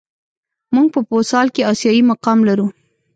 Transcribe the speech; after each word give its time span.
موږ 0.73 0.87
په 0.93 0.99
فوسال 1.07 1.47
کې 1.55 1.67
آسیايي 1.71 2.01
مقام 2.11 2.39
لرو. 2.49 2.67